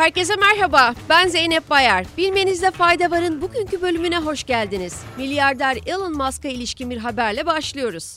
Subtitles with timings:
[0.00, 2.06] Herkese merhaba, ben Zeynep Bayar.
[2.16, 5.02] Bilmenizde fayda varın bugünkü bölümüne hoş geldiniz.
[5.16, 8.16] Milyarder Elon Musk'a ilişkin bir haberle başlıyoruz.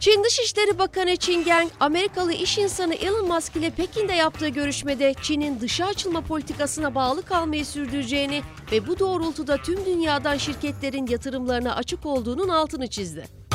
[0.00, 5.60] Çin Dışişleri Bakanı Qin Gang, Amerikalı iş insanı Elon Musk ile Pekin'de yaptığı görüşmede Çin'in
[5.60, 8.42] dışa açılma politikasına bağlı kalmayı sürdüreceğini
[8.72, 13.45] ve bu doğrultuda tüm dünyadan şirketlerin yatırımlarına açık olduğunun altını çizdi.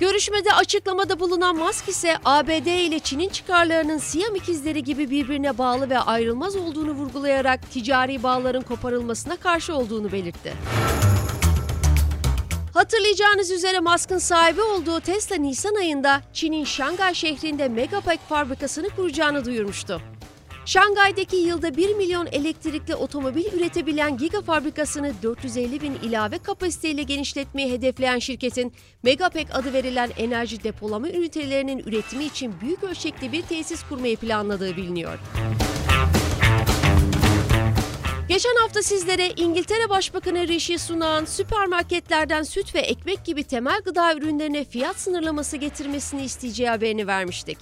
[0.00, 5.98] Görüşmede açıklamada bulunan Musk ise ABD ile Çin'in çıkarlarının Siyam ikizleri gibi birbirine bağlı ve
[5.98, 10.52] ayrılmaz olduğunu vurgulayarak ticari bağların koparılmasına karşı olduğunu belirtti.
[12.74, 20.00] Hatırlayacağınız üzere Musk'ın sahibi olduğu Tesla Nisan ayında Çin'in Şangay şehrinde Megapack fabrikasını kuracağını duyurmuştu.
[20.66, 28.18] Şangay'daki yılda 1 milyon elektrikli otomobil üretebilen Giga fabrikasını 450 bin ilave kapasiteyle genişletmeyi hedefleyen
[28.18, 34.76] şirketin Megapack adı verilen enerji depolama ünitelerinin üretimi için büyük ölçekli bir tesis kurmayı planladığı
[34.76, 35.18] biliniyor.
[38.28, 44.64] Geçen hafta sizlere İngiltere Başbakanı Rishi Sunak'ın süpermarketlerden süt ve ekmek gibi temel gıda ürünlerine
[44.64, 47.58] fiyat sınırlaması getirmesini isteyeceği haberini vermiştik.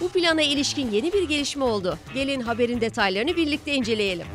[0.00, 1.98] Bu plana ilişkin yeni bir gelişme oldu.
[2.14, 4.26] Gelin haberin detaylarını birlikte inceleyelim.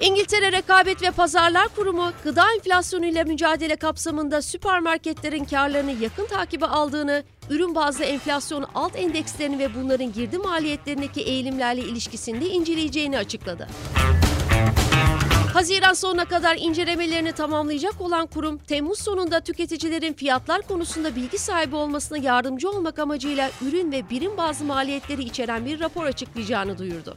[0.00, 7.74] İngiltere Rekabet ve Pazarlar Kurumu gıda enflasyonuyla mücadele kapsamında süpermarketlerin karlarını yakın takibe aldığını, ürün
[7.74, 13.68] bazlı enflasyon alt endekslerini ve bunların girdi maliyetlerindeki eğilimlerle ilişkisinde inceleyeceğini açıkladı.
[15.60, 22.18] Haziran sonuna kadar incelemelerini tamamlayacak olan kurum, Temmuz sonunda tüketicilerin fiyatlar konusunda bilgi sahibi olmasına
[22.18, 27.16] yardımcı olmak amacıyla ürün ve birim bazı maliyetleri içeren bir rapor açıklayacağını duyurdu.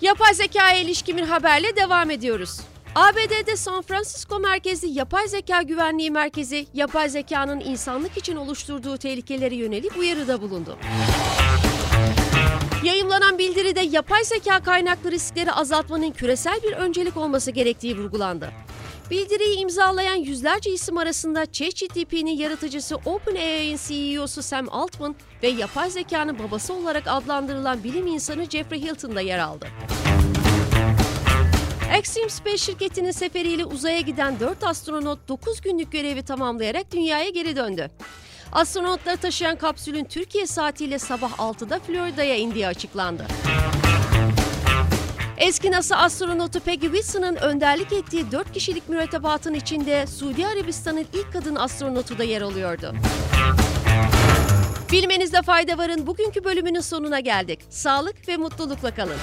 [0.00, 2.60] Yapay zekaya ilişkin bir haberle devam ediyoruz.
[2.94, 9.96] ABD'de San Francisco merkezli Yapay Zeka Güvenliği Merkezi, yapay zekanın insanlık için oluşturduğu tehlikelere yönelik
[9.96, 10.78] uyarıda bulundu.
[13.70, 18.50] Bildiride yapay zeka kaynaklı riskleri azaltmanın küresel bir öncelik olması gerektiği vurgulandı.
[19.10, 26.74] Bildiriyi imzalayan yüzlerce isim arasında ChatGPT'nin yaratıcısı OpenAI'nin CEO'su Sam Altman ve yapay zekanın babası
[26.74, 29.66] olarak adlandırılan bilim insanı Jeffrey Hilton da yer aldı.
[31.98, 37.90] Axiom Space şirketinin seferiyle uzaya giden 4 astronot 9 günlük görevi tamamlayarak dünyaya geri döndü.
[38.52, 43.26] Astronotları taşıyan kapsülün Türkiye saatiyle sabah 6'da Florida'ya indiği açıklandı.
[45.38, 51.54] Eski NASA astronotu Peggy Wilson'ın önderlik ettiği 4 kişilik mürettebatın içinde Suudi Arabistan'ın ilk kadın
[51.54, 52.94] astronotu da yer alıyordu.
[54.92, 57.60] Bilmenizde fayda varın bugünkü bölümünün sonuna geldik.
[57.70, 59.16] Sağlık ve mutlulukla kalın.